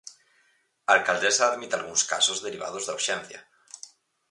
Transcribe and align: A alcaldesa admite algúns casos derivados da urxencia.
A 0.89 0.91
alcaldesa 0.95 1.45
admite 1.51 1.75
algúns 1.77 2.01
casos 2.11 2.41
derivados 2.45 2.83
da 2.85 2.95
urxencia. 2.99 3.39